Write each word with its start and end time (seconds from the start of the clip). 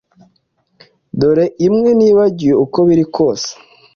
Dore 1.19 1.45
imwe 1.67 1.89
nibagiwe 1.99 2.55
uko 2.65 2.77
biri 2.87 3.05
kose 3.15 3.51